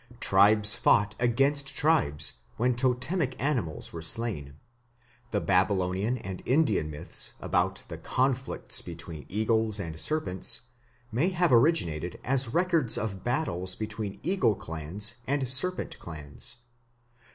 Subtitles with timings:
[0.19, 4.55] Tribes fought against tribes when totemic animals were slain.
[5.29, 10.61] The Babylonian and Indian myths about the conflicts between eagles and serpents
[11.11, 16.55] may have originated as records of battles between eagle clans and serpent clans.